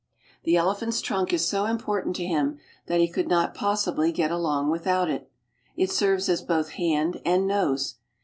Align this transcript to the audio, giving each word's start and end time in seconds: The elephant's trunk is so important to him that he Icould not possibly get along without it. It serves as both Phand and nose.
The 0.45 0.55
elephant's 0.57 0.99
trunk 0.99 1.31
is 1.31 1.47
so 1.47 1.67
important 1.67 2.15
to 2.15 2.25
him 2.25 2.57
that 2.87 2.99
he 2.99 3.07
Icould 3.07 3.27
not 3.27 3.53
possibly 3.53 4.11
get 4.11 4.31
along 4.31 4.71
without 4.71 5.11
it. 5.11 5.29
It 5.77 5.91
serves 5.91 6.27
as 6.27 6.41
both 6.41 6.71
Phand 6.73 7.21
and 7.23 7.45
nose. 7.45 7.97